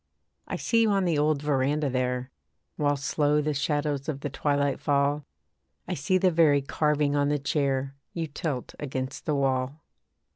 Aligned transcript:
I 0.47 0.55
see 0.55 0.81
you 0.81 0.89
on 0.89 1.05
the 1.05 1.19
old 1.19 1.43
verandah 1.43 1.87
there, 1.91 2.31
While 2.75 2.97
slow 2.97 3.39
the 3.39 3.53
shadows 3.53 4.09
of 4.09 4.21
the 4.21 4.31
twilight 4.31 4.79
fall, 4.79 5.23
I 5.87 5.93
see 5.93 6.17
the 6.17 6.31
very 6.31 6.63
carving 6.63 7.15
on 7.15 7.29
the 7.29 7.37
chair 7.37 7.93
You 8.11 8.25
tilt 8.25 8.73
against 8.79 9.27
the 9.27 9.35
wall. 9.35 9.83